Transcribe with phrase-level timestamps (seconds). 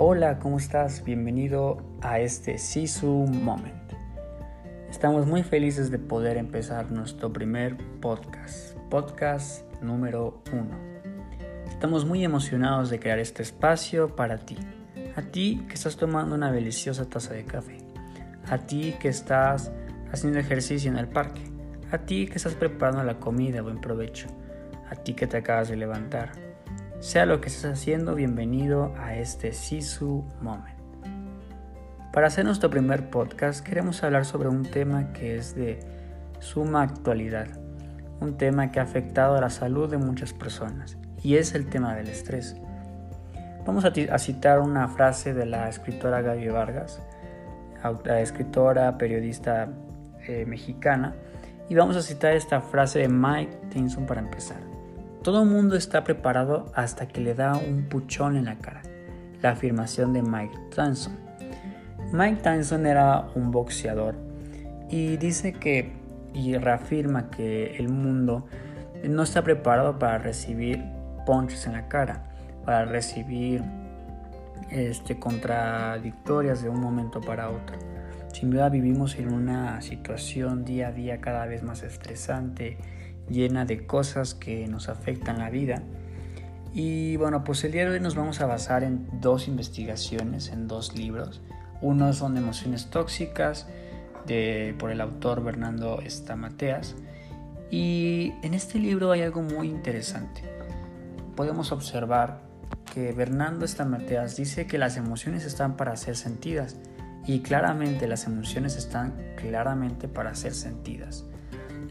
[0.00, 1.02] Hola, ¿cómo estás?
[1.02, 3.92] Bienvenido a este Sisu Moment.
[4.88, 10.78] Estamos muy felices de poder empezar nuestro primer podcast, podcast número uno.
[11.68, 14.56] Estamos muy emocionados de crear este espacio para ti,
[15.16, 17.78] a ti que estás tomando una deliciosa taza de café,
[18.48, 19.72] a ti que estás
[20.12, 21.42] haciendo ejercicio en el parque,
[21.90, 24.28] a ti que estás preparando la comida, buen provecho,
[24.88, 26.47] a ti que te acabas de levantar
[27.00, 30.76] sea lo que estés haciendo, bienvenido a este Sisu Moment.
[32.12, 35.78] Para hacer nuestro primer podcast queremos hablar sobre un tema que es de
[36.40, 37.46] suma actualidad,
[38.20, 41.94] un tema que ha afectado a la salud de muchas personas y es el tema
[41.94, 42.56] del estrés.
[43.64, 47.00] Vamos a, citar una frase de la escritora Gaby Vargas,
[48.18, 49.68] escritora, periodista
[50.26, 51.14] eh, mexicana,
[51.68, 54.77] y vamos a citar esta frase de Mike Tyson para empezar.
[55.22, 58.82] Todo el mundo está preparado hasta que le da un puchón en la cara.
[59.42, 61.16] La afirmación de Mike Tyson.
[62.12, 64.14] Mike Tyson era un boxeador
[64.88, 65.92] y dice que
[66.34, 68.46] y reafirma que el mundo
[69.04, 70.84] no está preparado para recibir
[71.26, 72.24] punches en la cara,
[72.64, 73.62] para recibir
[74.70, 77.76] este, contradictorias de un momento para otro.
[78.32, 82.78] Sin duda vivimos en una situación día a día cada vez más estresante
[83.30, 85.82] llena de cosas que nos afectan la vida.
[86.72, 90.68] Y bueno, pues el día de hoy nos vamos a basar en dos investigaciones, en
[90.68, 91.40] dos libros.
[91.80, 93.66] Uno son Emociones Tóxicas,
[94.26, 96.96] de, por el autor Bernardo Estamateas.
[97.70, 100.42] Y en este libro hay algo muy interesante.
[101.36, 102.40] Podemos observar
[102.94, 106.76] que Bernardo Estamateas dice que las emociones están para ser sentidas.
[107.26, 111.24] Y claramente las emociones están claramente para ser sentidas.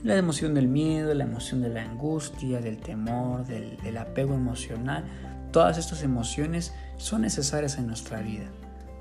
[0.03, 5.04] La emoción del miedo, la emoción de la angustia, del temor, del, apego emocional,
[5.52, 8.45] todas estas emociones son necesarias en nuestra vida.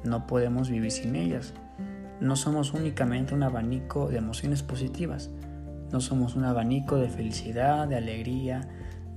[0.05, 1.53] No podemos vivir sin ellas.
[2.21, 5.29] No somos únicamente un abanico de emociones positivas.
[5.93, 8.67] No somos un abanico de felicidad, de alegría,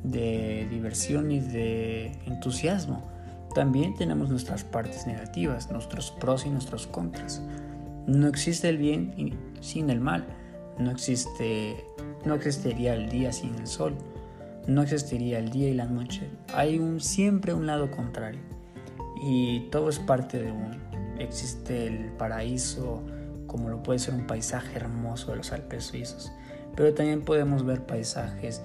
[0.04, 3.08] de diversión y de entusiasmo.
[3.56, 7.42] También tenemos nuestras partes negativas, nuestros pros y nuestros contras.
[8.06, 10.28] No existe el bien sin el mal
[10.80, 11.86] no existe,
[12.26, 13.96] no existiría el día sin el sol,
[14.66, 16.30] no existiría el día y la noche.
[16.54, 18.40] Hay un, siempre un lado contrario
[19.22, 20.78] y todo es parte de uno.
[21.20, 23.04] Existe el paraíso,
[23.46, 26.32] como lo puede ser un paisaje hermoso de los Alpes suizos,
[26.76, 28.62] pero también podemos ver paisajes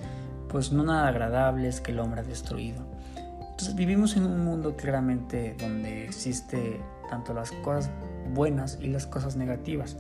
[0.49, 2.87] pues no nada agradables que el hombre ha destruido.
[3.17, 7.91] Entonces vivimos en un mundo claramente donde existe tanto las cosas
[8.33, 9.97] buenas y las cosas negativas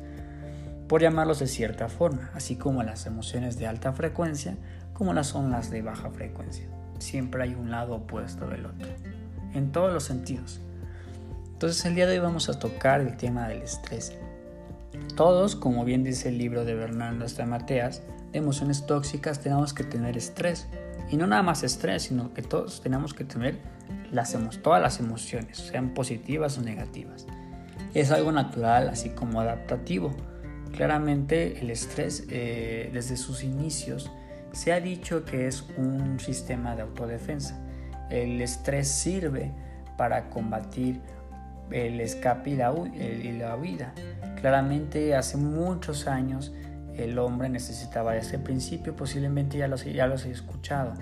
[0.88, 4.56] por llamarlos de cierta forma, así como las emociones de alta frecuencia
[4.94, 6.66] como las son las de baja frecuencia.
[6.98, 8.88] Siempre hay un lado opuesto del otro,
[9.52, 10.60] en todos los sentidos.
[11.52, 14.12] Entonces el día de hoy vamos a tocar el tema del estrés.
[15.16, 18.02] Todos, como bien dice el libro de Bernardo Estamateas,
[18.32, 20.68] de emociones tóxicas tenemos que tener estrés.
[21.10, 23.58] Y no nada más estrés, sino que todos tenemos que tener
[24.10, 27.26] las todas las emociones, sean positivas o negativas.
[27.94, 30.14] Es algo natural, así como adaptativo
[30.74, 34.10] Claramente el estrés eh, desde sus inicios
[34.52, 37.60] se ha dicho que es un sistema de autodefensa.
[38.10, 39.52] El estrés sirve
[39.96, 41.00] para combatir
[41.70, 43.94] el escape y la, huida.
[44.40, 46.52] Claramente hace muchos años
[46.96, 50.94] el hombre necesitaba este principio, posiblemente ya los, ya los he escuchado.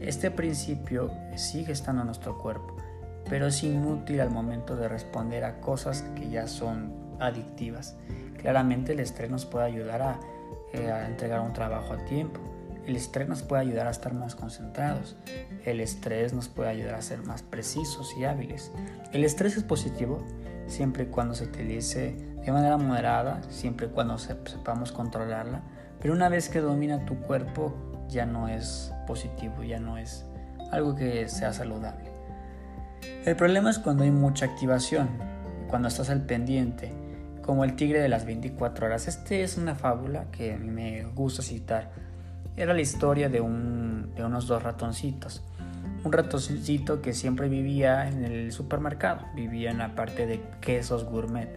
[0.00, 2.76] Este principio sigue estando en nuestro cuerpo,
[3.28, 7.96] pero es inútil al momento de responder a cosas que ya son adictivas.
[8.38, 10.18] Claramente el estrés nos puede ayudar
[10.72, 12.40] eh, a, entregar un trabajo a tiempo.
[12.86, 15.16] El estrés nos puede ayudar a estar más concentrados.
[15.64, 18.70] El estrés nos puede ayudar a ser más precisos y hábiles.
[19.12, 20.22] El estrés es positivo
[20.66, 22.14] siempre y cuando se utilice
[22.44, 25.62] de manera moderada, siempre y cuando sepamos controlarla.
[26.00, 27.74] Pero una vez que domina tu cuerpo
[28.08, 30.26] ya no es positivo, ya no es
[30.70, 32.10] algo que sea saludable.
[33.24, 35.08] El problema es cuando hay mucha activación,
[35.68, 37.03] cuando estás al pendiente
[37.44, 39.06] como el tigre de las 24 horas.
[39.06, 41.90] Este es una fábula que me gusta citar.
[42.56, 45.42] Era la historia de, de unos dos ratoncitos.
[46.04, 51.48] Un ratoncito que siempre vivía en el supermercado, vivía en la parte de quesos gourmet.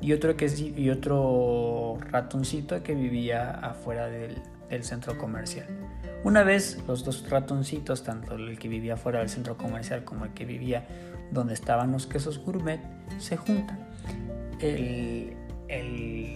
[0.00, 0.46] Y otro, que,
[0.76, 5.66] y otro ratoncito que vivía afuera del, del centro comercial.
[6.24, 10.32] Una vez los dos ratoncitos, tanto el que vivía fuera del centro comercial como el
[10.32, 10.86] que vivía
[11.30, 12.80] donde estaban los quesos gourmet,
[13.18, 13.91] se juntan
[14.62, 15.36] el,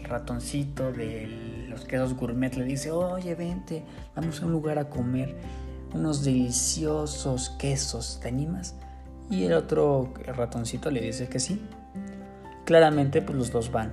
[0.05, 3.85] ratoncito de los quesos gourmet le dice, oye, vente,
[4.15, 5.35] vamos a un lugar a comer
[5.95, 8.77] unos deliciosos quesos, ¿te animas?
[9.31, 11.61] y el otro ratoncito le dice que sí.
[12.65, 13.93] Claramente pues los dos van.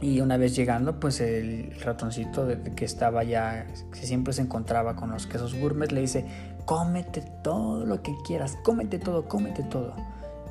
[0.00, 5.10] Y una vez llegando, pues el ratoncito que estaba ya, que siempre se encontraba con
[5.10, 6.26] los quesos gourmet, le dice,
[6.66, 9.94] cómete todo lo que quieras, cómete todo, cómete todo.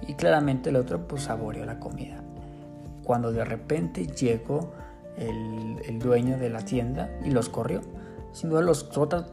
[0.07, 2.25] Y claramente el otro pues saboreó la comida.
[3.06, 4.74] Cuando de repente llegó
[5.18, 7.81] el, dueño de la tienda y los corrió.
[8.34, 8.90] Sin duda los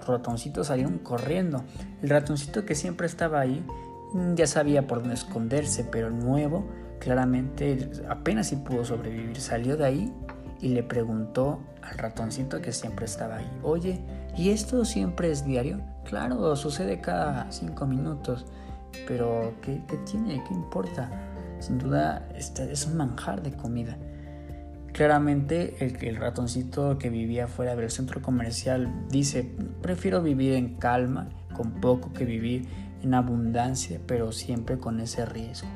[0.06, 1.64] ratoncitos salieron corriendo.
[2.02, 3.64] El ratoncito que siempre estaba ahí
[4.12, 6.64] mm, ya sabía por dónde esconderse, pero el nuevo
[7.00, 9.40] claramente apenas si pudo sobrevivir.
[9.40, 10.14] Salió de ahí
[10.60, 14.00] y le preguntó al ratoncito que siempre estaba ahí, oye,
[14.36, 15.80] ¿y esto siempre es diario?
[16.04, 18.46] Claro, sucede cada cinco minutos,
[19.08, 20.42] pero ¿qué, qué tiene?
[20.46, 21.10] ¿Qué importa?
[21.62, 23.96] Sin duda este es un manjar de comida.
[24.92, 29.48] Claramente el, el ratoncito que vivía fuera del centro comercial dice,
[29.80, 32.66] prefiero vivir en calma, con poco que vivir
[33.02, 35.68] en abundancia, pero siempre con ese riesgo.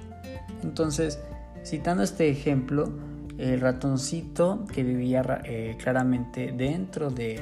[0.64, 1.20] Entonces,
[1.64, 2.92] citando este ejemplo,
[3.38, 7.40] el ratoncito que vivía eh, claramente dentro de,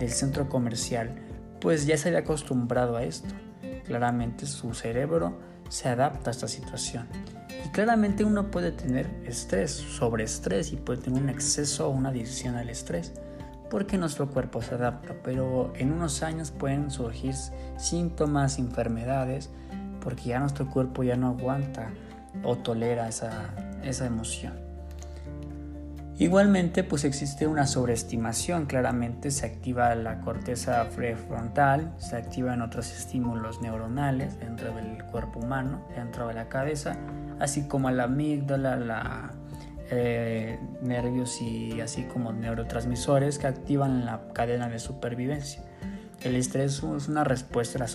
[0.00, 1.14] del centro comercial,
[1.60, 3.32] pues ya se había acostumbrado a esto.
[3.84, 5.38] Claramente su cerebro
[5.68, 7.06] se adapta a esta situación.
[7.64, 12.08] Y claramente uno puede tener estrés, sobre estrés y puede tener un exceso o una
[12.08, 13.12] adicción al estrés,
[13.70, 17.34] porque nuestro cuerpo se adapta, pero en unos años pueden surgir
[17.76, 19.50] síntomas, enfermedades,
[20.02, 21.90] porque ya nuestro cuerpo ya no aguanta
[22.42, 24.72] o tolera esa, esa emoción.
[26.18, 33.62] Igualmente, pues existe una sobreestimación, claramente se activa la corteza prefrontal, se activan otros estímulos
[33.62, 36.96] neuronales dentro del cuerpo humano, dentro de la cabeza,
[37.42, 39.32] así como la amígdala, la
[39.90, 45.62] eh, nervios y así como neurotransmisores que activan la cadena de supervivencia.
[46.22, 47.88] El estrés es una respuesta a la,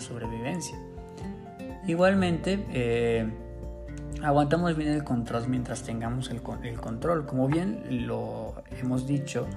[0.00, 0.78] sobrevivencia.
[1.88, 3.28] Igualmente, eh,
[4.22, 7.26] aguantamos bien el control mientras tengamos el, control.
[7.26, 9.48] Como bien lo hemos dicho,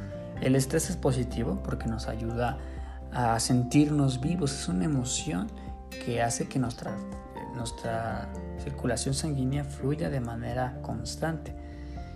[0.42, 2.58] el estrés es positivo porque nos ayuda
[3.14, 4.52] a sentirnos vivos.
[4.52, 5.48] Es una emoción
[6.04, 6.98] que hace que nuestra,
[7.58, 8.30] nuestra
[8.64, 11.56] circulación sanguínea fluya de manera constante.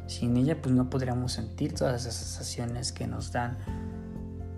[0.08, 3.58] Sin ella pues no podríamos sentir todas esas sensaciones que nos dan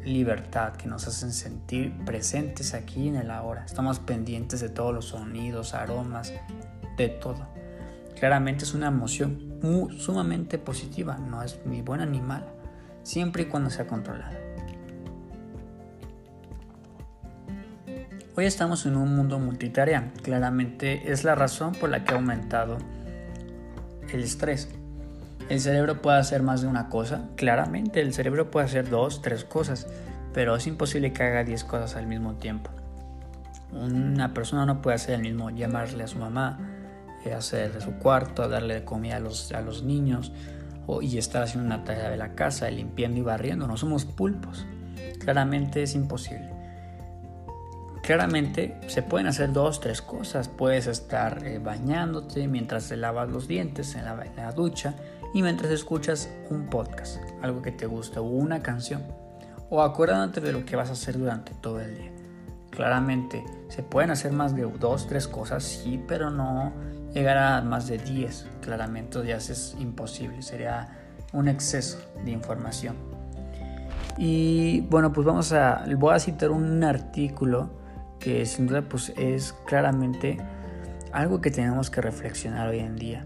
[0.05, 3.63] libertad, que nos hacen sentir presentes aquí en el ahora.
[3.65, 6.33] Estamos pendientes de todos los sonidos, aromas,
[6.97, 7.47] de todo.
[8.19, 9.59] Claramente es una emoción
[9.97, 12.47] sumamente positiva, no es ni buena ni mala,
[13.03, 14.42] siempre y cuando sea controlada.
[18.35, 22.79] Hoy estamos en un mundo multitarea, claramente es la razón por la que ha aumentado
[24.11, 24.69] el estrés.
[25.49, 29.43] El cerebro puede hacer más de una cosa, claramente el cerebro puede hacer dos, tres
[29.43, 29.85] cosas,
[30.33, 32.71] pero es imposible que haga diez cosas al mismo tiempo.
[33.71, 36.57] Una persona no puede hacer el mismo, llamarle a su mamá,
[37.37, 40.31] hacer de su cuarto, darle comida a los, a los niños
[40.87, 43.67] o, y estar haciendo una tarea de la casa, limpiando y barriendo.
[43.67, 44.65] No somos pulpos.
[45.19, 46.62] Claramente es imposible.
[48.03, 50.49] Claramente se pueden hacer dos, tres cosas.
[50.49, 54.93] Puedes estar eh, bañándote mientras te lavas los dientes en la, ducha
[55.33, 59.03] y mientras escuchas un podcast, algo que te gusta o una canción.
[59.69, 62.11] O acordándote de lo que vas a hacer durante todo el día.
[62.71, 66.73] Claramente se pueden hacer más de dos, tres cosas, sí, pero no
[67.13, 70.89] llegar a más de 10, claramente ya es imposible, sería
[71.31, 72.97] un exceso de información.
[74.17, 77.82] Y bueno, pues vamos a, voy a citar un artículo
[78.23, 80.37] que sin duda pues es claramente
[81.11, 83.25] algo que tenemos que reflexionar hoy en día.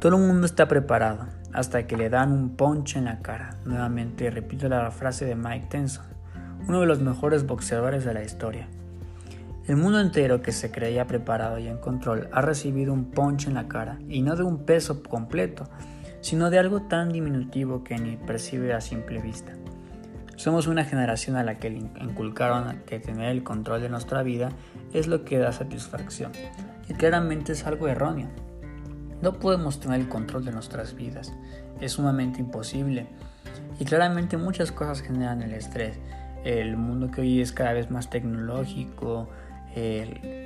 [0.00, 3.56] Todo el mundo está preparado hasta que le dan un ponche en la cara.
[3.64, 6.04] Nuevamente repito la frase de Mike Tenson,
[6.68, 8.68] uno de los mejores boxeadores de la historia.
[9.66, 13.54] El mundo entero que se creía preparado y en control ha recibido un ponche en
[13.54, 15.68] la cara, y no de un peso completo,
[16.20, 19.52] sino de algo tan diminutivo que ni percibe a simple vista.
[20.40, 24.48] Somos una generación a la que inculcaron que tener el control de nuestra vida
[24.94, 26.32] es lo que da satisfacción,
[26.88, 28.28] y claramente es algo erróneo.
[29.20, 31.34] No podemos tener el control de nuestras vidas,
[31.82, 33.06] es sumamente imposible,
[33.78, 35.98] y claramente muchas cosas generan el estrés.
[36.42, 39.28] El mundo que hoy es cada vez más tecnológico,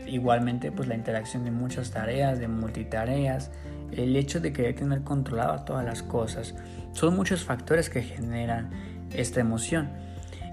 [0.08, 3.52] igualmente, pues la interacción de muchas tareas, de multitareas,
[3.92, 6.56] el hecho de querer tener controlado todas las cosas,
[6.90, 8.70] son muchos factores que generan
[9.14, 9.90] esta emoción.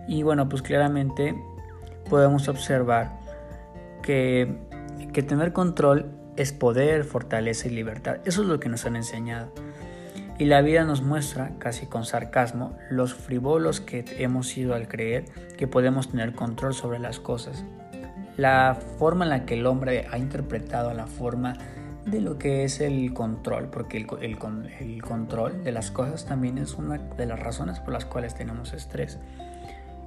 [0.07, 1.35] Y bueno, pues claramente
[2.09, 3.19] podemos observar
[4.01, 4.57] que,
[5.13, 8.17] que tener control es poder, fortaleza y libertad.
[8.25, 9.51] Eso es lo que nos han enseñado.
[10.37, 15.25] Y la vida nos muestra, casi con sarcasmo, los frivolos que hemos sido al creer
[15.57, 17.63] que podemos tener control sobre las cosas
[18.37, 21.53] la forma en la que el hombre ha interpretado la forma
[22.05, 26.73] de lo que es el control, porque el, el, control de las cosas también es
[26.73, 29.19] una de las razones por las cuales tenemos estrés.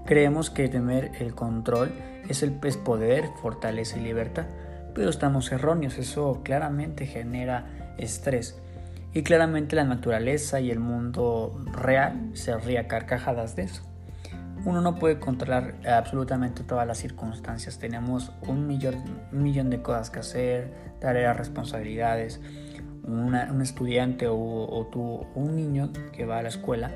[0.04, 1.92] Creemos que tener el control
[2.28, 4.46] es el es poder, fortaleza y libertad,
[4.94, 8.58] pero estamos erróneos, eso claramente genera estrés.
[9.12, 13.93] Y claramente la naturaleza y el mundo real se ríe carcajadas de eso.
[14.64, 17.78] Uno no puede controlar absolutamente todas las circunstancias.
[17.78, 22.40] Tenemos un millón, de cosas que hacer, tareas, responsabilidades.
[23.06, 26.90] un estudiante o, o un niño que va a la escuela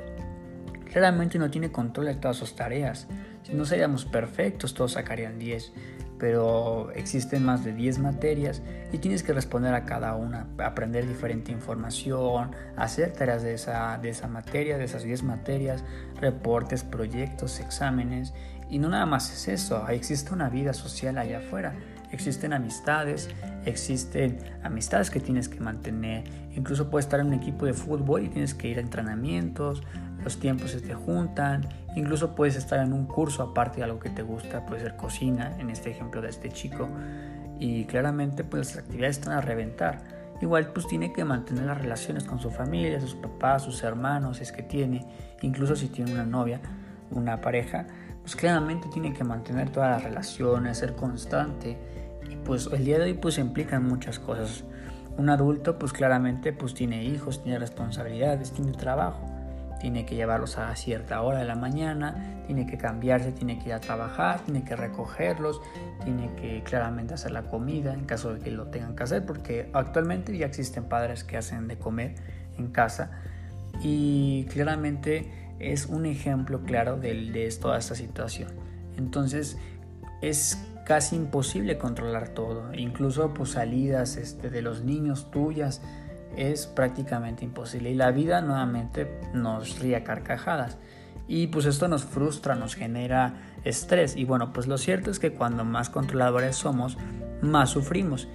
[0.95, 3.07] realmente no tiene control de todas sus tareas.
[3.43, 5.73] Si no seríamos perfectos, todos sacarían 10
[6.19, 11.53] pero existen más de 10 materias y tienes que responder a cada una, aprender diferente
[11.53, 15.85] información, hacer tareas de esa, de esa materia, de esas 10 materias,
[16.21, 18.35] reportes, proyectos, exámenes.
[18.71, 21.75] Y no nada más es eso, existe una vida social allá afuera,
[22.11, 23.31] existen amistades,
[23.65, 28.29] existen amistades que tienes que mantener, incluso puedes estar en un equipo de fútbol y
[28.29, 29.83] tienes que ir a entrenamientos,
[30.23, 31.67] los tiempos se te juntan,
[31.99, 35.57] incluso puedes estar en un curso aparte de algo que te gusta, puede ser cocina,
[35.59, 36.88] en este ejemplo de este chico,
[37.59, 40.19] y claramente pues las actividades están a reventar.
[40.40, 44.52] Igual pues tiene que mantener las relaciones con su familia, sus papás, sus hermanos, es
[44.52, 45.07] que tiene,
[45.43, 46.61] incluso si tiene una novia,
[47.11, 47.87] una pareja,
[48.21, 51.76] pues claramente tiene que mantener todas las relaciones, ser constante.
[52.31, 54.62] Y pues el día de hoy pues implican muchas cosas.
[55.17, 59.38] Un adulto pues claramente pues tiene hijos, tiene responsabilidades, tiene trabajo
[59.80, 63.75] tiene que llevarlos a cierta hora de la mañana, tiene que cambiarse, tiene que ir
[63.75, 65.61] a trabajar, tiene que recogerlos,
[66.04, 69.70] tiene que claramente hacer la comida en caso de que lo tengan que hacer, porque
[69.73, 72.14] actualmente ya existen padres que hacen de comer
[72.56, 73.11] en casa
[73.80, 78.50] y claramente es un ejemplo claro de, toda esta situación.
[78.97, 79.58] Entonces
[80.23, 85.82] es casi imposible controlar todo, incluso pues salidas este, de los niños tuyas,
[86.37, 87.90] es prácticamente imposible.
[87.90, 90.78] Y la vida nuevamente nos ríe carcajadas.
[91.26, 94.16] Y pues esto nos frustra, nos genera estrés.
[94.16, 96.97] Y bueno, pues lo cierto es que cuando más controladores somos,
[97.42, 98.28] más sufrimos.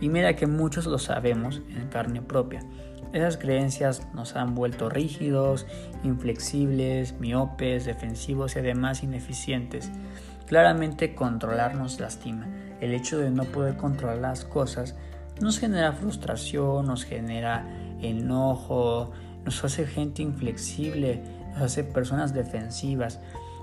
[0.00, 2.64] Y mira que muchos lo sabemos en carne propia.
[3.12, 5.66] Esas creencias nos han vuelto rígidos,
[6.04, 9.90] inflexibles, miopes, defensivos y además ineficientes.
[10.46, 12.48] Claramente controlar nos lastima.
[12.80, 14.96] El hecho de no poder controlar las cosas
[15.40, 17.66] nos genera frustración, nos genera
[18.02, 19.10] enojo,
[19.44, 23.20] nos hace gente inflexible, nos hace personas defensivas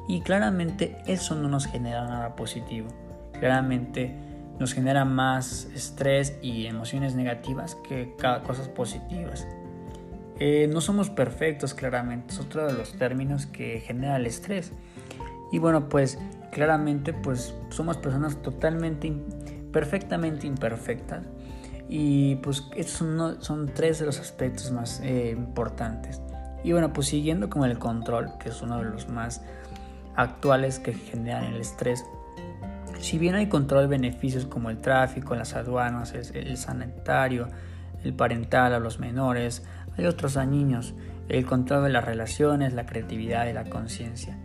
[0.07, 2.87] y claramente eso no nos genera nada positivo.
[3.39, 4.15] Claramente
[4.59, 8.15] nos genera más estrés y emociones negativas que
[8.45, 9.47] cosas positivas.
[10.39, 14.71] Eh, no somos perfectos, claramente, es otro de los términos que genera el estrés.
[15.51, 16.17] Y bueno, pues
[16.51, 19.11] claramente pues somos personas totalmente,
[19.71, 21.23] perfectamente imperfectas
[21.89, 26.21] y pues estos son, tres de los aspectos más eh, importantes.
[26.63, 29.41] Y bueno, pues siguiendo con el control, que es uno de los más
[30.15, 32.03] actuales que generan el estrés.
[32.99, 37.47] Si bien hay control de beneficios como el tráfico, las aduanas, el, sanitario,
[38.03, 39.63] el parental a los menores,
[39.97, 40.93] hay otros a niños,
[41.29, 44.37] el control de las relaciones, la creatividad y la conciencia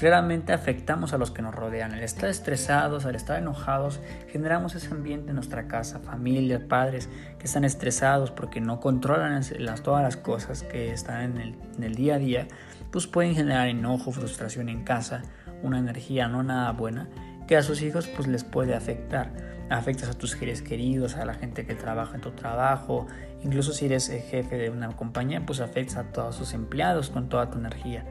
[0.00, 1.92] claramente afectamos a los que nos rodean.
[1.92, 7.44] Al estar estresados, al estar enojados, generamos ese ambiente en nuestra casa, familia, padres que
[7.44, 12.18] están estresados porque no controlan las, todas las cosas que están en el, día a
[12.18, 12.48] día,
[12.90, 15.20] pues pueden generar enojo, frustración en casa,
[15.62, 17.06] una energía no nada buena
[17.46, 19.30] que a sus hijos pues les puede afectar.
[19.68, 23.06] Afectas a tus seres queridos, a la gente que trabaja en tu trabajo,
[23.42, 27.50] incluso si eres jefe de una compañía, pues afectas a todos sus empleados con toda
[27.50, 28.06] tu energía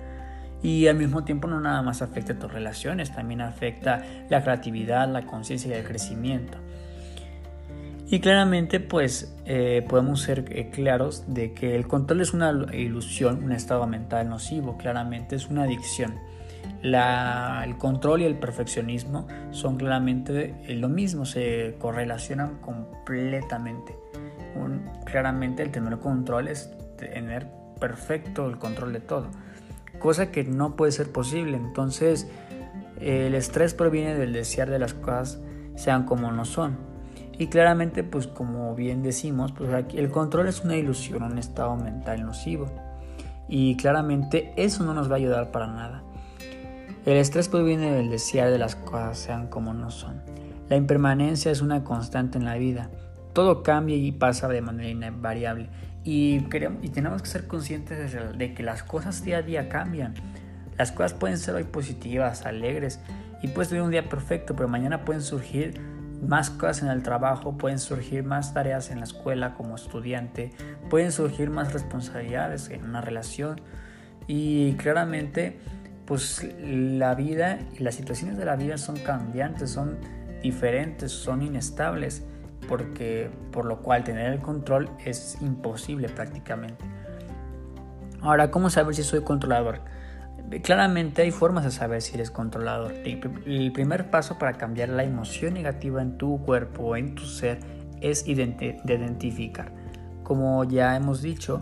[0.61, 5.25] y al mismo tiempo no nada más afecta tus relaciones, también afecta la creatividad, la
[5.25, 6.57] conciencia y el crecimiento.
[8.11, 13.43] Y claramente pues eh, podemos ser eh, claros de que el control es una ilusión,
[13.43, 16.15] un estado mental nocivo, claramente es una adicción.
[16.81, 23.95] el control y el perfeccionismo son claramente lo mismo, se correlacionan completamente.
[25.05, 27.47] claramente el tener control es tener
[27.79, 29.29] perfecto el control de todo
[29.99, 31.57] cosa que no puede ser posible.
[31.57, 32.27] Entonces,
[32.99, 35.39] el estrés proviene del desear de las cosas
[35.75, 36.77] sean como no son.
[37.37, 41.75] Y claramente, pues como bien decimos, pues aquí el control es una ilusión, un estado
[41.77, 42.65] mental nocivo.
[43.47, 46.03] Y claramente eso no nos va a ayudar para nada.
[47.05, 50.21] El estrés proviene del desear de las cosas sean como no son.
[50.67, 52.91] La impermanencia es una constante en la vida.
[53.31, 55.69] Todo cambia y pasa de manera invariable
[56.03, 60.13] y, tenemos que ser conscientes de, que las cosas día a día cambian.
[60.77, 62.99] Las cosas pueden ser hoy positivas, alegres,
[63.41, 65.79] y puedes tener un día perfecto, pero mañana pueden surgir
[66.21, 70.51] más cosas en el trabajo, pueden surgir más tareas en la escuela como estudiante,
[70.89, 73.61] pueden surgir más responsabilidades en una relación
[74.27, 75.59] y claramente
[76.05, 79.97] pues la vida y las situaciones de la vida son cambiantes, son
[80.41, 82.23] diferentes, son inestables,
[82.67, 86.83] porque por lo cual tener el control es imposible prácticamente.
[88.21, 89.81] Ahora, ¿cómo saber si soy controlador?
[90.63, 92.93] Claramente hay formas de saber si eres controlador.
[93.05, 97.59] El primer paso para cambiar la emoción negativa en tu cuerpo o en tu ser
[98.01, 99.71] es identificar.
[100.23, 101.61] Como ya hemos dicho,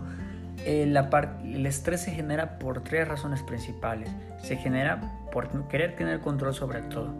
[0.64, 4.10] el, el estrés se genera por tres razones principales.
[4.42, 5.00] Se genera
[5.32, 7.14] por querer tener control sobre todo,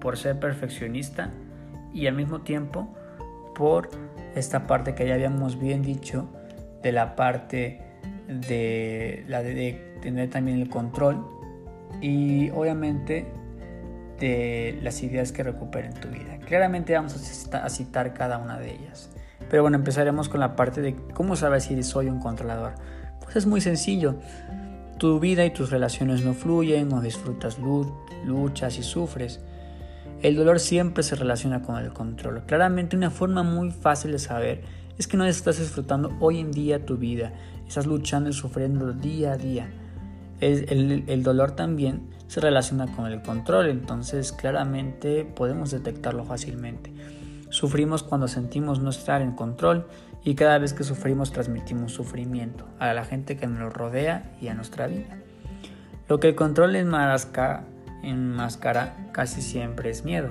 [0.00, 1.30] por ser perfeccionista
[1.92, 2.94] y al mismo tiempo
[3.54, 3.88] por
[4.34, 6.28] esta parte que ya habíamos bien dicho
[6.82, 7.80] de la parte
[8.28, 11.26] de la de, tener también el control
[12.00, 13.26] y obviamente
[14.18, 16.38] de las ideas que recuperen tu vida.
[16.46, 17.14] Claramente vamos
[17.52, 19.10] a citar cada una de ellas.
[19.50, 22.74] Pero bueno, empezaremos con la parte de cómo saber si soy un controlador.
[23.22, 24.16] Pues es muy sencillo.
[24.98, 27.58] Tu vida y tus relaciones no fluyen, no disfrutas
[28.24, 29.40] luchas y sufres.
[30.24, 32.44] El dolor siempre se relaciona con el control.
[32.46, 34.62] Claramente una forma muy fácil de saber
[34.96, 37.34] es que no estás disfrutando hoy en día tu vida
[37.68, 39.68] estás luchando y sufriendo día a día.
[40.40, 46.90] El, dolor también se relaciona con el control, entonces claramente podemos detectarlo fácilmente.
[47.50, 49.86] Sufrimos cuando sentimos no estar en control
[50.24, 54.54] y cada vez que sufrimos transmitimos sufrimiento a la gente que nos rodea y a
[54.54, 55.18] nuestra vida.
[56.08, 56.76] Lo que el control
[58.08, 60.30] enmascara, enmascara casi siempre es miedo.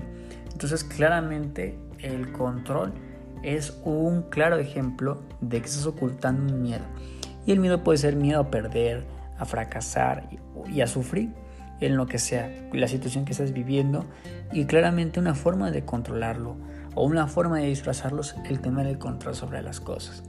[0.52, 2.94] Entonces claramente el control
[3.44, 6.84] es un claro ejemplo de que estás ocultando un miedo.
[7.46, 9.06] Y el miedo puede ser miedo a perder,
[9.38, 10.30] a fracasar
[10.68, 11.34] y a sufrir
[11.86, 14.06] en lo que sea, la situación que estás viviendo
[14.52, 16.56] y claramente una forma de controlarlo
[16.96, 20.24] o una forma de disfrazarlo es el tener el control sobre las cosas.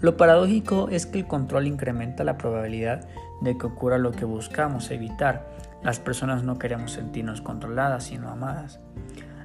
[0.00, 3.06] Lo paradójico es que el control incrementa la probabilidad
[3.42, 5.51] de que ocurra lo que buscamos evitar.
[5.82, 8.80] Las personas no queremos sentirnos controladas, sino amadas.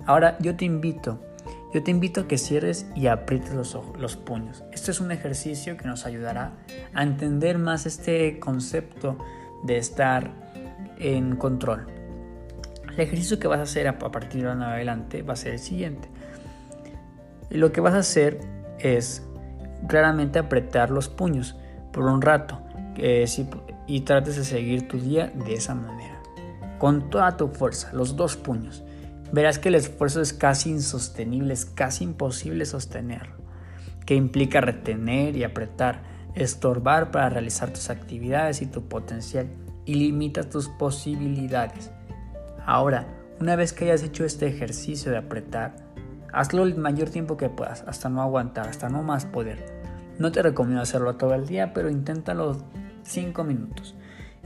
[0.05, 1.19] Ahora yo te invito
[1.73, 4.63] yo te invito a que cierres y aprietes los, los puños.
[4.71, 6.53] Este es un ejercicio que nos ayudará
[6.93, 9.17] a entender más este concepto
[9.63, 10.31] de estar
[10.97, 11.87] en control.
[12.93, 15.59] El ejercicio que vas a hacer a partir de ahora adelante va a ser el
[15.59, 16.07] siguiente.
[17.49, 18.39] Lo que vas a hacer
[18.79, 19.23] es
[19.87, 21.57] claramente apretar los puños
[21.91, 22.61] por un rato
[23.87, 26.16] y trates de seguir tu día de esa manera.
[26.77, 28.83] Con toda tu fuerza, los dos puños
[29.31, 33.35] verás que el esfuerzo es casi insostenible, es casi imposible sostenerlo,
[34.05, 36.01] que implica retener y apretar,
[36.35, 39.47] estorbar para realizar tus actividades y tu potencial
[39.85, 41.91] y limita tus posibilidades.
[42.65, 43.07] Ahora,
[43.39, 45.75] una vez que hayas hecho este ejercicio de apretar,
[46.33, 49.77] hazlo el mayor tiempo que puedas, hasta no aguantar, hasta no más poder.
[50.19, 52.57] No te recomiendo hacerlo todo el día, pero inténtalo
[53.03, 53.95] 5 minutos.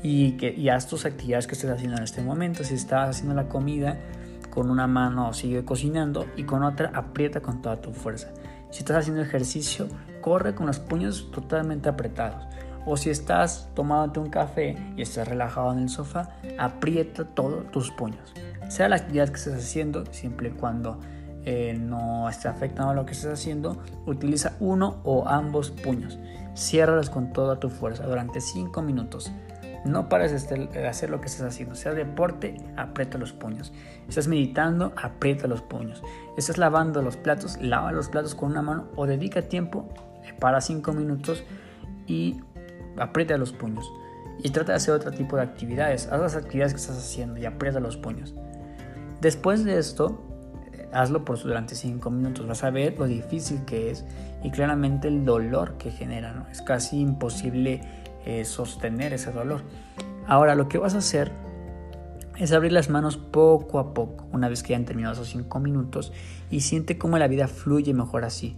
[0.03, 2.63] Y, que, y haz tus actividades que estés haciendo en este momento.
[2.63, 3.97] Si estás haciendo la comida,
[4.51, 8.29] con una mano sigue cocinando y con otra aprieta con toda tu fuerza.
[8.69, 9.87] Si estás haciendo ejercicio,
[10.21, 12.45] corre con los puños totalmente apretados.
[12.85, 17.91] O si estás tomándote un café y estás relajado en el sofá, aprieta todos tus
[17.91, 18.33] puños.
[18.69, 20.99] Sea la actividad que estés haciendo, siempre y cuando
[21.43, 26.17] eh, no esté afectando a lo que estés haciendo, utiliza uno o ambos puños.
[26.55, 29.31] Ciérralos con toda tu fuerza durante 5 minutos.
[29.83, 31.75] No pares de hacer lo que estés haciendo.
[31.75, 33.73] Sea deporte, aprieta los puños.
[34.07, 36.03] Estás meditando, aprieta los puños.
[36.37, 39.89] Estás lavando los platos, lava los platos con una mano o dedica tiempo,
[40.39, 41.43] para 5 minutos
[42.05, 42.41] y
[42.97, 43.91] aprieta los puños.
[44.43, 46.07] Y trata de hacer otro tipo de actividades.
[46.11, 48.35] Haz las actividades que estás haciendo y aprieta los puños.
[49.19, 50.23] Después de esto,
[50.73, 52.47] eh, hazlo por durante 5 minutos.
[52.47, 54.05] Vas a ver lo difícil que es
[54.43, 56.47] y claramente el dolor que genera.
[56.51, 57.81] Es casi imposible
[58.25, 59.61] eh, sostener ese dolor.
[60.27, 61.31] Ahora lo que vas a hacer
[62.37, 66.11] es abrir las manos poco a poco, una vez que hayan terminado esos 5 minutos,
[66.49, 68.55] y siente cómo la vida fluye mejor así.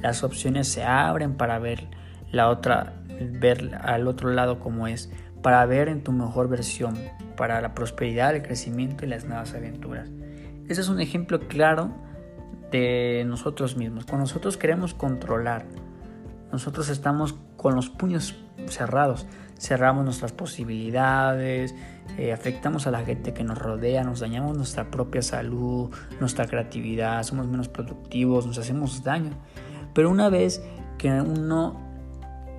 [0.00, 1.88] Las opciones se abren para ver
[2.30, 2.94] la otra,
[3.40, 5.10] ver al otro lado cómo es,
[5.42, 6.96] para ver en tu mejor versión,
[7.36, 10.08] para la prosperidad, el crecimiento y las nuevas aventuras.
[10.68, 11.90] Ese es un ejemplo claro
[12.70, 14.04] de nosotros mismos.
[14.04, 15.64] Cuando nosotros queremos controlar,
[16.52, 19.26] nosotros estamos con los puños cerrados,
[19.58, 21.74] cerramos nuestras posibilidades,
[22.16, 25.90] eh, afectamos a la gente que nos rodea, nos dañamos nuestra propia salud,
[26.20, 29.32] nuestra creatividad, somos menos productivos, nos hacemos daño.
[29.94, 30.62] Pero una vez
[30.96, 31.80] que uno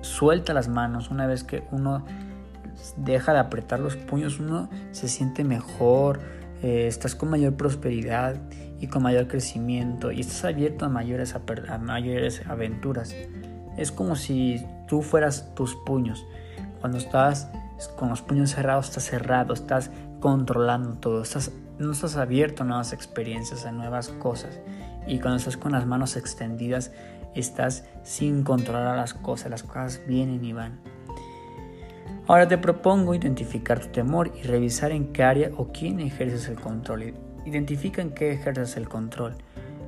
[0.02, 2.04] suelta las manos, una vez que uno
[2.96, 6.20] deja de apretar los puños, uno se siente mejor,
[6.62, 8.40] eh, estás con mayor prosperidad
[8.80, 13.14] y con mayor crecimiento y estás abierto a mayores, a mayores aventuras.
[13.76, 16.26] Es como si tú fueras tus puños.
[16.80, 17.48] Cuando estás
[17.96, 22.92] con los puños cerrados, estás cerrado, estás controlando todo, estás, no estás abierto a nuevas
[22.92, 24.60] experiencias, a nuevas cosas.
[25.06, 26.92] Y cuando estás con las manos extendidas,
[27.34, 30.78] estás sin controlar las cosas, las cosas vienen y van.
[32.26, 36.60] Ahora te propongo identificar tu temor y revisar en qué área o quién ejerces el
[36.60, 37.14] control.
[37.44, 39.34] Identifica en qué ejerces el control,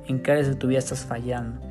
[0.07, 1.61] en qué áreas de tu vida estás fallando.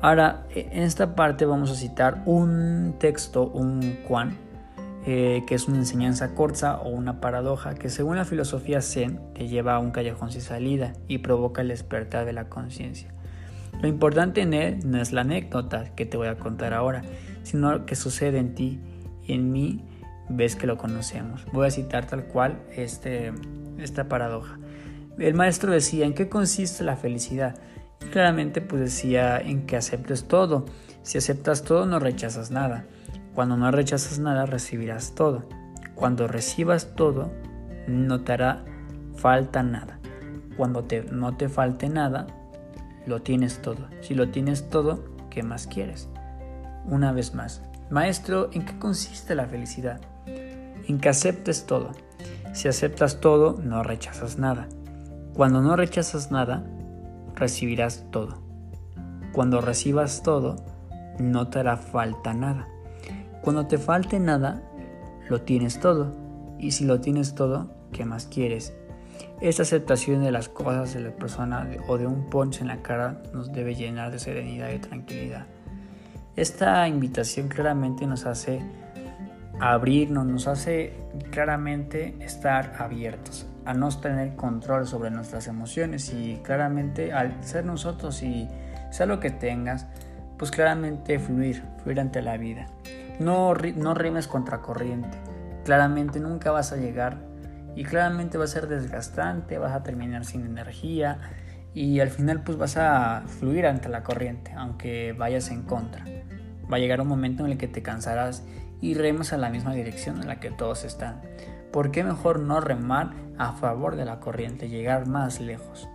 [0.00, 4.36] Ahora, e, en esta parte vamos a citar un texto, un Juan,
[5.06, 9.48] eh, que es una enseñanza corta o una paradoja que según la filosofía Zen te
[9.48, 13.12] lleva a un callejón sin salida y provoca el despertar de la conciencia.
[13.80, 17.02] Lo importante en él no es la anécdota que te voy a contar ahora,
[17.42, 18.80] sino lo que sucede en ti
[19.24, 19.84] y en mí
[20.28, 21.46] ves que lo conocemos.
[21.52, 23.32] Voy a citar tal cual este,
[23.78, 24.58] esta paradoja.
[25.18, 27.56] El maestro decía, ¿en qué consiste la felicidad?
[28.12, 30.64] Claramente pues decía, en que aceptes todo.
[31.02, 32.84] Si aceptas todo no rechazas nada.
[33.34, 35.48] Cuando no rechazas nada recibirás todo.
[35.94, 37.30] Cuando recibas todo
[37.86, 38.64] no te hará
[39.16, 39.98] falta nada.
[40.56, 42.26] Cuando te, no te falte nada
[43.08, 43.88] lo tienes todo.
[44.00, 46.08] Si lo tienes todo, ¿qué más quieres?
[46.84, 50.00] Una vez más, maestro, ¿en qué consiste la felicidad?
[50.26, 51.92] En que aceptes todo.
[52.52, 54.68] Si aceptas todo, no rechazas nada.
[55.34, 56.64] Cuando no rechazas nada,
[57.38, 58.38] recibirás todo.
[59.32, 60.56] Cuando recibas todo,
[61.18, 62.68] no te hará falta nada.
[63.42, 64.62] Cuando te falte nada,
[65.28, 66.12] lo tienes todo.
[66.58, 68.74] Y si lo tienes todo, ¿qué más quieres?
[69.40, 73.22] Esta aceptación de las cosas de la persona o de un ponche en la cara
[73.32, 75.46] nos debe llenar de serenidad y tranquilidad.
[76.34, 78.60] Esta invitación claramente nos hace
[79.60, 80.92] abrirnos, nos hace
[81.30, 88.22] claramente estar abiertos, a no tener control sobre nuestras emociones y claramente al ser nosotros
[88.22, 88.48] y
[88.90, 89.86] sea lo que tengas,
[90.38, 92.66] pues claramente fluir, fluir ante la vida.
[93.18, 95.18] No, no rimes contra corriente,
[95.64, 97.18] claramente nunca vas a llegar
[97.74, 101.18] y claramente va a ser desgastante, vas a terminar sin energía
[101.74, 106.04] y al final pues vas a fluir ante la corriente, aunque vayas en contra.
[106.70, 108.44] Va a llegar un momento en el que te cansarás
[108.80, 111.22] y remas a la misma dirección en la que todos están.
[111.72, 115.88] ¿Por qué mejor no remar a favor de la corriente, llegar más lejos?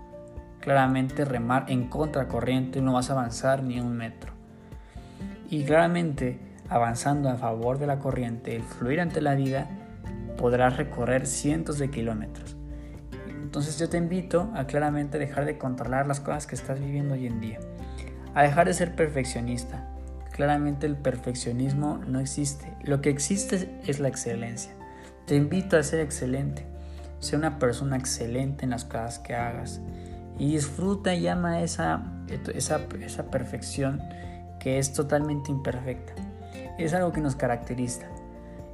[0.59, 4.33] Claramente remar en contra corriente no vas a avanzar ni un metro.
[5.49, 9.69] Y claramente avanzando a favor de la corriente, el fluir ante la vida,
[10.37, 12.55] podrás recorrer cientos de kilómetros.
[13.27, 17.27] Entonces yo te invito a claramente dejar de controlar las cosas que estás viviendo hoy
[17.27, 17.59] en día,
[18.33, 19.92] a dejar de ser perfeccionista.
[20.33, 24.73] Claramente el perfeccionismo no existe, lo que existe es la excelencia.
[25.27, 26.65] Te invito a ser excelente,
[27.19, 29.79] sé una persona excelente en las cosas que hagas
[30.39, 32.03] y disfruta y ama esa,
[32.53, 34.01] esa, esa perfección
[34.59, 36.13] que es totalmente imperfecta.
[36.79, 38.07] Es algo que nos caracteriza.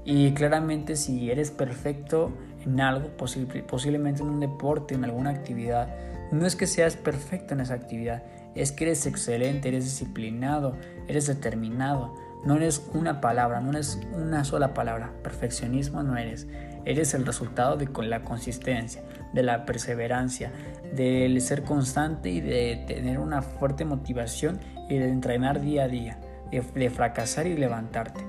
[0.05, 2.31] Y claramente si eres perfecto
[2.65, 5.93] en algo, posiblemente en un deporte, en alguna actividad,
[6.31, 8.23] no es que seas perfecto en esa actividad,
[8.55, 10.75] es que eres excelente, eres disciplinado,
[11.09, 12.15] eres determinado.
[12.45, 15.11] No eres una palabra, no eres una sola palabra.
[15.23, 16.47] Perfeccionismo no eres.
[16.85, 20.51] Eres el resultado de la consistencia, de la perseverancia,
[20.95, 26.19] del ser constante y de tener una fuerte motivación y de entrenar día a día,
[26.49, 28.21] de fracasar y levantarte.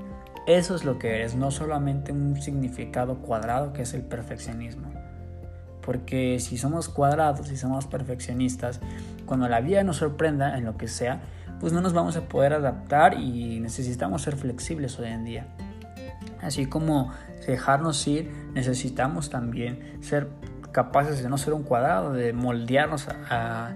[0.46, 4.90] Eso es lo que eres, no solamente un significado cuadrado que es el perfeccionismo.
[5.80, 8.80] Porque si somos cuadrados, si somos perfeccionistas,
[9.26, 11.20] cuando la vida nos sorprenda en lo que sea,
[11.60, 15.46] pues no nos vamos a poder adaptar y necesitamos ser flexibles hoy en día.
[16.40, 17.12] Así como
[17.46, 20.28] dejarnos ir, necesitamos también ser
[20.72, 23.74] capaces de no ser un cuadrado, de moldearnos a,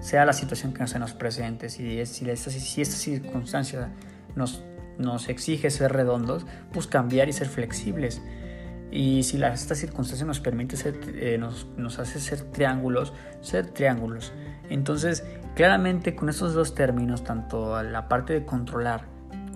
[0.00, 1.70] sea la situación que se nos presente.
[1.70, 3.88] Si, si, si esta circunstancia
[4.36, 8.20] nos exige ser redondos, pues cambiar y ser flexibles.
[8.94, 14.32] Y si la, esta circunstancia nos permite ser, eh, nos, hace ser triángulos, ser triángulos.
[14.70, 15.24] Entonces,
[15.54, 19.02] claramente con estos dos términos, tanto la parte de controlar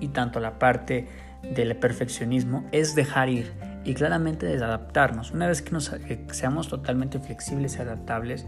[0.01, 1.09] y tanto la parte
[1.43, 3.53] del perfeccionismo, es dejar ir
[3.85, 5.33] y claramente desadaptarnos.
[5.33, 8.47] Una vez que, nos, que seamos totalmente flexibles y adaptables,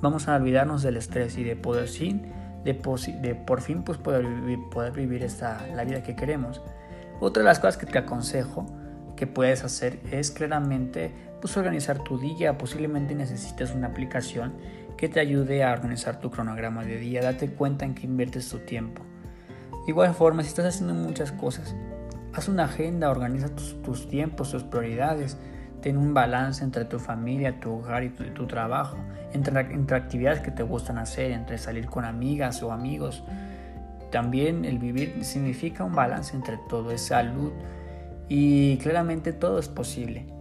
[0.00, 2.32] vamos a olvidarnos del estrés y de poder sin
[2.64, 6.62] de, por fin pues, poder vivir, poder vivir esta, la vida que queremos.
[7.20, 8.66] Otra de las cosas que te aconsejo
[9.16, 12.58] que puedes hacer es claramente pues, organizar tu día.
[12.58, 14.54] Posiblemente necesites una aplicación
[14.96, 17.22] que te ayude a organizar tu cronograma de día.
[17.22, 19.02] Date cuenta en que inviertes tu tiempo.
[19.84, 21.74] De igual forma, si estás haciendo muchas cosas,
[22.32, 25.36] haz una agenda, organiza tus, tus tiempos, tus prioridades.
[25.82, 28.96] ten un balance entre tu familia, tu hogar y tu, trabajo,
[29.34, 33.22] entre, entre actividades que te gustan hacer, entre salir con amigas o amigos.
[34.10, 37.52] También el vivir significa un balance entre todo, es salud
[38.28, 40.33] y claramente todo es posible.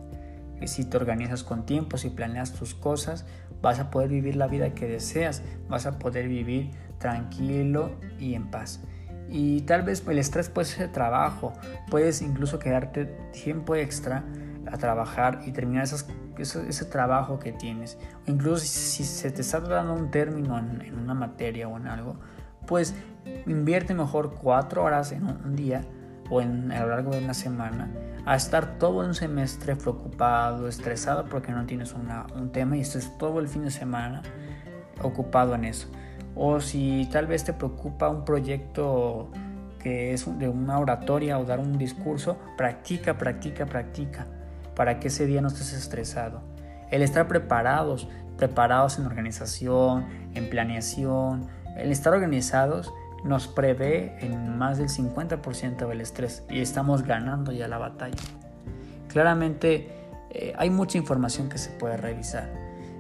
[0.68, 3.26] Si te organizas con tiempo, si planeas tus cosas,
[3.62, 8.50] vas a poder vivir la vida que deseas, vas a poder vivir tranquilo y en
[8.52, 8.82] paz.
[9.30, 11.54] Y tal vez el estrés puede ser trabajo,
[11.90, 14.24] puedes incluso quedarte tiempo extra
[14.72, 17.98] a trabajar y terminar ese, trabajo que tienes.
[18.28, 22.18] O incluso si, se te está dando un término en, una materia o en algo,
[22.68, 22.96] pues
[23.46, 25.84] invierte mejor cuatro horas en un, día
[26.34, 27.92] o en, a lo largo de una semana
[28.26, 33.40] a estar todo un semestre preocupado, estresado porque no tienes un tema y estés todo
[33.40, 34.22] el fin de semana
[35.02, 35.88] ocupado en eso.
[36.36, 39.30] O si tal vez te preocupa un proyecto
[39.80, 44.26] que es de una oratoria o dar un discurso, practica, practica, practica
[44.76, 46.42] para que ese día no estés estresado.
[46.90, 54.78] El estar preparados, preparados en organización, en planeación, el estar organizados nos prevé en más
[54.78, 58.18] del 50% del estrés y estamos ganando ya la batalla.
[59.08, 59.88] Claramente
[60.30, 62.50] eh, hay mucha información que se puede revisar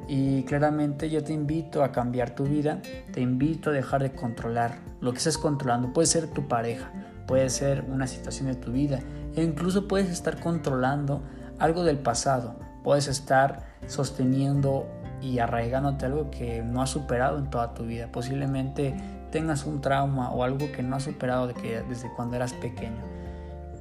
[0.07, 2.81] y claramente yo te invito a cambiar tu vida,
[3.11, 5.93] te invito a dejar de controlar lo que estés controlando.
[5.93, 6.91] Puede ser tu pareja,
[7.27, 8.99] puede ser una situación de tu vida
[9.35, 11.23] e incluso puedes estar controlando
[11.59, 12.59] algo del pasado.
[12.83, 14.87] Puedes estar sosteniendo
[15.21, 18.09] y arraigándote algo que no has superado en toda tu vida.
[18.11, 18.95] Posiblemente
[19.33, 23.01] tengas un trauma o algo que no has superado desde cuando eras pequeño.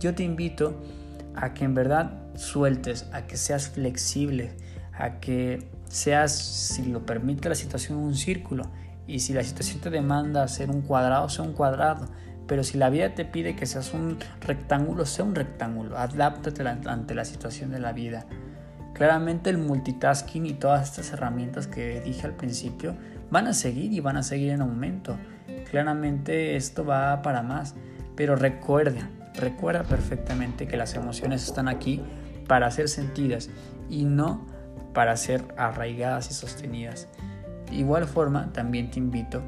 [0.00, 0.82] Yo te invito
[1.36, 4.56] a que en verdad sueltes, a que seas flexible,
[4.98, 8.64] a que seas, si lo permite la situación, un círculo.
[9.06, 12.08] Y si la situación te demanda ser un cuadrado, sea un cuadrado.
[12.46, 15.98] Pero si la vida te pide que seas un rectángulo, sea un rectángulo.
[15.98, 18.24] Adáptate ante la situación de la vida.
[18.94, 22.96] Claramente el multitasking y todas estas herramientas que dije al principio
[23.30, 25.18] van a seguir y van a seguir en aumento.
[25.70, 27.74] Claramente esto va para más.
[28.16, 32.00] Pero recuerda, recuerda perfectamente que las emociones están aquí
[32.46, 33.48] para ser sentidas
[33.88, 34.46] y no
[34.92, 37.08] para ser arraigadas y sostenidas.
[37.70, 39.42] De igual forma, también te invito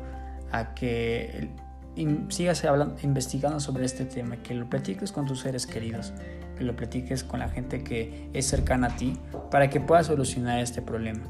[0.50, 1.50] a que
[2.28, 2.64] sigas
[3.02, 6.12] investigando sobre este tema, que lo platiques con tus seres queridos,
[6.56, 9.18] que lo platiques con la gente que es cercana a ti
[9.50, 11.22] para que puedas solucionar este problema.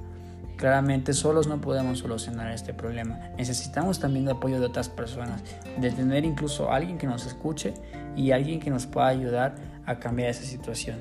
[0.56, 3.18] Claramente solos no podemos solucionar este problema.
[3.36, 5.42] Necesitamos también el apoyo de otras personas,
[5.78, 7.74] de tener incluso alguien que nos escuche
[8.16, 10.98] y alguien que nos pueda ayudar a cambiar esa situación.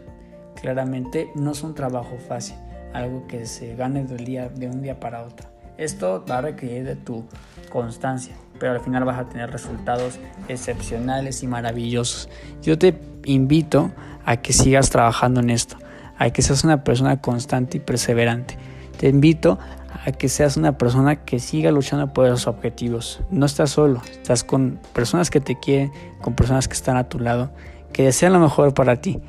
[0.59, 2.55] Claramente no es un trabajo fácil,
[2.93, 5.47] algo que se gane del día, de un día para otro.
[5.77, 7.25] Esto va a requerir de tu
[7.71, 12.29] constancia, pero al final vas a tener resultados excepcionales y maravillosos.
[12.61, 13.91] Yo te invito
[14.25, 15.77] a que sigas trabajando en esto,
[16.17, 18.57] a que seas una persona constante y perseverante.
[18.97, 19.59] Te invito
[20.05, 23.21] a que seas una persona que siga luchando por esos objetivos.
[23.31, 27.19] No estás solo, estás con personas que te quieren, con personas que están a tu
[27.19, 27.51] lado,
[27.91, 29.21] que desean lo mejor para ti.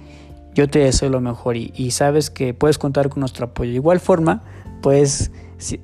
[0.55, 3.70] Yo te deseo lo mejor y, sabes que puedes contar con nuestro apoyo.
[3.70, 4.42] De igual forma,
[4.83, 5.33] puedes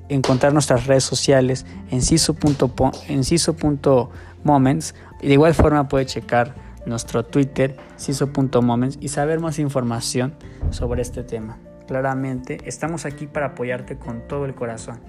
[0.09, 2.45] encontrar nuestras redes sociales en ciso.moments
[5.21, 10.33] y de igual forma puede checar nuestro Twitter ciso.moments y saber más información
[10.71, 11.57] sobre este tema.
[11.91, 15.01] Claramente estamos aquí para apoyarte con todo el corazón.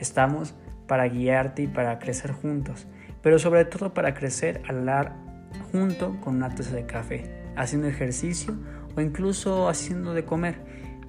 [0.00, 0.52] Estamos
[0.88, 2.88] para guiarte y para crecer juntos,
[3.22, 5.14] pero sobre todo para crecer al hablar
[5.70, 8.52] junto con una taza de café, haciendo ejercicio
[8.96, 10.56] o incluso haciendo de comer.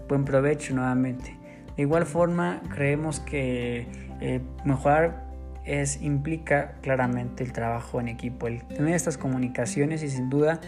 [0.07, 1.35] Buen provecho nuevamente.
[1.75, 3.87] De igual forma, creemos que
[4.21, 5.25] eh, mejorar
[5.65, 10.61] es, implica claramente el trabajo en equipo, el tener estas comunicaciones y sin duda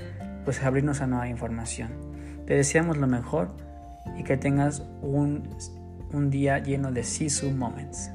[0.46, 1.92] pues abrirnos a nueva información.
[2.48, 3.67] Te deseamos lo mejor
[4.16, 5.50] y que tengas un,
[6.14, 8.12] un día lleno de Sisu Moments.